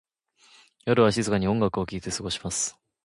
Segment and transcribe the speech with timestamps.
[0.87, 2.75] 夜は静かに音楽を聴いて過ごします。